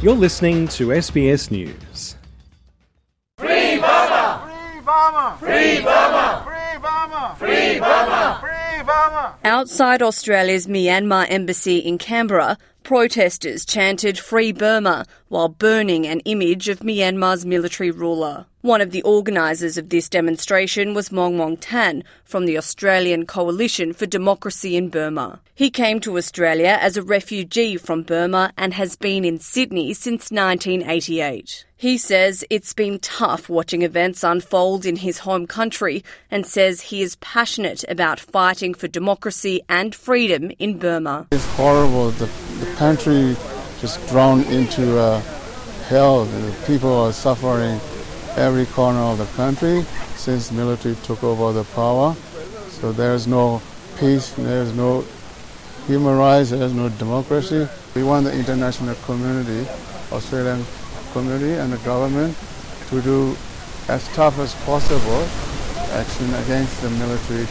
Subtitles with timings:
[0.00, 2.14] You're listening to SBS News.
[3.36, 4.46] Free Burma!
[4.46, 5.36] Free Burma!
[5.40, 6.42] Free Burma!
[6.44, 7.34] Free Burma!
[7.36, 8.38] Free Burma!
[8.40, 9.34] Free Burma!
[9.42, 12.58] Outside Australia's Myanmar embassy in Canberra,
[12.88, 18.46] protesters chanted Free Burma while burning an image of Myanmar's military ruler.
[18.62, 23.92] One of the organisers of this demonstration was Mong Mong Tan from the Australian Coalition
[23.92, 25.38] for Democracy in Burma.
[25.54, 30.30] He came to Australia as a refugee from Burma and has been in Sydney since
[30.30, 31.66] 1988.
[31.76, 37.02] He says it's been tough watching events unfold in his home country and says he
[37.02, 41.26] is passionate about fighting for democracy and freedom in Burma.
[41.30, 42.12] It's horrible.
[42.12, 42.28] The,
[42.60, 43.36] the country
[43.80, 45.20] just drowned into uh,
[45.88, 46.24] hell.
[46.24, 47.80] The people are suffering
[48.36, 49.82] every corner of the country
[50.16, 52.14] since military took over the power.
[52.70, 53.62] So there's no
[53.98, 55.04] peace, there's no
[55.86, 57.68] human rights, there's no democracy.
[57.94, 59.68] We want the international community,
[60.12, 60.64] Australian
[61.12, 62.36] community and the government
[62.90, 63.36] to do
[63.88, 65.26] as tough as possible
[65.92, 67.46] action against the military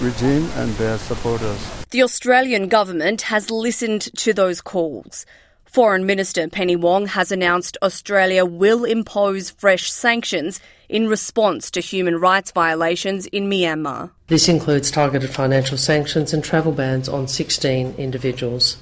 [0.00, 1.84] regime and their supporters.
[1.90, 5.26] The Australian government has listened to those calls.
[5.64, 12.18] Foreign Minister Penny Wong has announced Australia will impose fresh sanctions in response to human
[12.18, 14.10] rights violations in Myanmar.
[14.26, 18.76] This includes targeted financial sanctions and travel bans on 16 individuals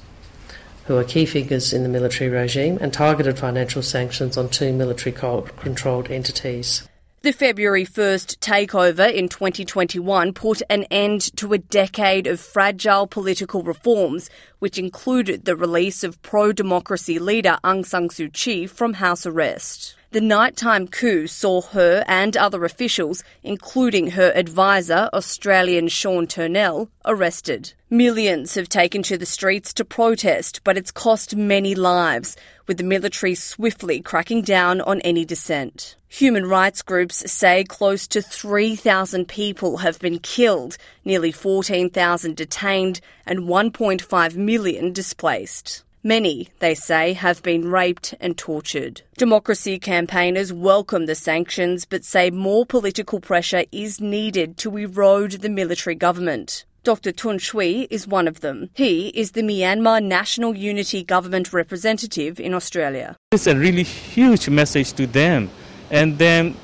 [0.87, 5.13] who are key figures in the military regime and targeted financial sanctions on two military
[5.13, 6.89] controlled entities.
[7.23, 13.63] The February 1st takeover in 2021 put an end to a decade of fragile political
[13.63, 19.27] reforms, which included the release of pro democracy leader Aung San Suu Kyi from house
[19.27, 19.97] arrest.
[20.13, 27.75] The nighttime coup saw her and other officials, including her advisor, Australian Sean Turnell, arrested.
[27.91, 32.37] Millions have taken to the streets to protest, but it's cost many lives,
[32.67, 35.95] with the military swiftly cracking down on any dissent.
[36.09, 43.43] Human rights groups say close to 3,000 people have been killed, nearly 14,000 detained, and
[43.43, 45.85] 1.5 million displaced.
[46.03, 49.03] Many, they say, have been raped and tortured.
[49.19, 55.51] Democracy campaigners welcome the sanctions but say more political pressure is needed to erode the
[55.51, 56.65] military government.
[56.85, 57.13] Dr.
[57.13, 58.71] Tun Shwe is one of them.
[58.73, 63.15] He is the Myanmar National Unity Government representative in Australia.
[63.33, 65.51] It's a really huge message to them.
[65.91, 66.57] And then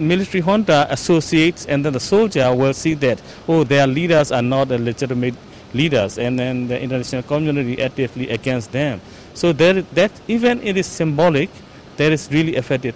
[0.00, 4.72] military junta associates and then the soldier will see that, oh, their leaders are not
[4.72, 5.36] a legitimate
[5.74, 9.00] leaders and then the international community actively against them.
[9.34, 11.50] So there, that even it is symbolic,
[11.96, 12.94] that is really effective.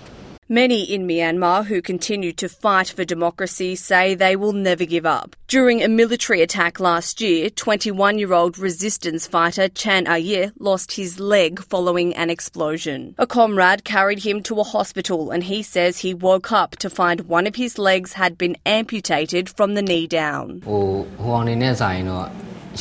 [0.51, 5.37] Many in Myanmar who continue to fight for democracy say they will never give up.
[5.47, 11.21] During a military attack last year, 21 year old resistance fighter Chan Aye lost his
[11.21, 13.15] leg following an explosion.
[13.19, 17.29] A comrade carried him to a hospital and he says he woke up to find
[17.29, 20.63] one of his legs had been amputated from the knee down.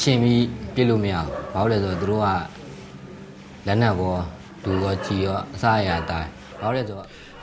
[0.02, 2.28] ရှင်းပြီးပြစ်လို့မရဘူး။ဘာလို့လဲဆိုတော့သူတို့က
[3.68, 4.16] လက်နက်ကော
[4.64, 6.37] ဒူကောကြီးရောအစားအရာတိုင်းဘာလို့လဲဆိုတော့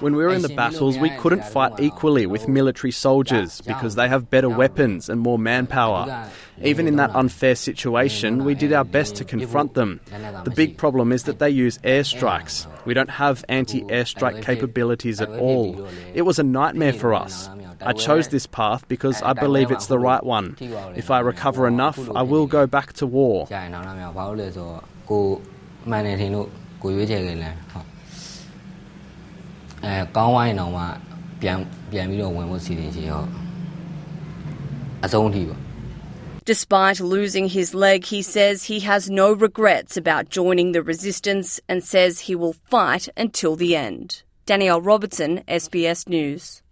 [0.00, 4.08] When we were in the battles, we couldn't fight equally with military soldiers because they
[4.08, 6.28] have better weapons and more manpower.
[6.62, 10.00] Even in that unfair situation, we did our best to confront them.
[10.44, 12.66] The big problem is that they use airstrikes.
[12.84, 15.86] We don't have anti airstrike capabilities at all.
[16.12, 17.48] It was a nightmare for us.
[17.80, 20.56] I chose this path because I believe it's the right one.
[20.96, 23.46] If I recover enough, I will go back to war.
[36.44, 41.82] Despite losing his leg, he says he has no regrets about joining the resistance and
[41.82, 44.22] says he will fight until the end.
[44.46, 46.62] Danielle Robertson, SBS News.